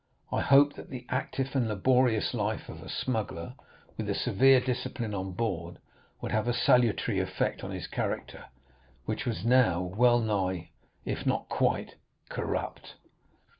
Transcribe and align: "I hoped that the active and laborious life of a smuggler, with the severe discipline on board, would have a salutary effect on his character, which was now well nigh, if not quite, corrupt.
"I 0.31 0.41
hoped 0.41 0.77
that 0.77 0.89
the 0.89 1.05
active 1.09 1.55
and 1.55 1.67
laborious 1.67 2.33
life 2.33 2.69
of 2.69 2.81
a 2.81 2.89
smuggler, 2.89 3.53
with 3.97 4.07
the 4.07 4.15
severe 4.15 4.59
discipline 4.59 5.13
on 5.13 5.33
board, 5.33 5.77
would 6.21 6.31
have 6.31 6.47
a 6.47 6.55
salutary 6.55 7.19
effect 7.19 7.63
on 7.63 7.69
his 7.69 7.85
character, 7.85 8.45
which 9.05 9.27
was 9.27 9.45
now 9.45 9.79
well 9.79 10.17
nigh, 10.19 10.71
if 11.05 11.27
not 11.27 11.49
quite, 11.49 11.97
corrupt. 12.29 12.95